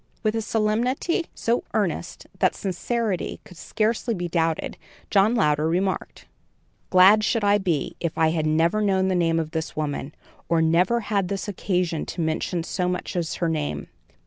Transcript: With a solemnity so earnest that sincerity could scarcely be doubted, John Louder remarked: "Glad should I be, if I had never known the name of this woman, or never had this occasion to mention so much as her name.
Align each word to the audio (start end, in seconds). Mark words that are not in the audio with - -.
With 0.23 0.33
a 0.35 0.41
solemnity 0.41 1.27
so 1.35 1.63
earnest 1.75 2.25
that 2.39 2.55
sincerity 2.55 3.39
could 3.43 3.55
scarcely 3.57 4.15
be 4.15 4.27
doubted, 4.27 4.75
John 5.11 5.35
Louder 5.35 5.69
remarked: 5.69 6.25
"Glad 6.89 7.23
should 7.23 7.43
I 7.43 7.59
be, 7.59 7.95
if 7.99 8.17
I 8.17 8.31
had 8.31 8.47
never 8.47 8.81
known 8.81 9.09
the 9.09 9.13
name 9.13 9.39
of 9.39 9.51
this 9.51 9.75
woman, 9.75 10.15
or 10.49 10.59
never 10.59 11.01
had 11.01 11.27
this 11.27 11.47
occasion 11.47 12.07
to 12.07 12.21
mention 12.21 12.63
so 12.63 12.89
much 12.89 13.15
as 13.15 13.35
her 13.35 13.47
name. 13.47 13.89